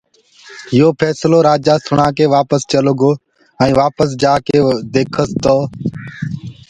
[0.77, 1.39] يو ڦيسلو
[1.87, 3.11] سڻآ ڪي رآجآ وآپس چيلو گو
[3.59, 4.57] ائين وآپس جآڪي
[4.93, 5.57] ديکس تو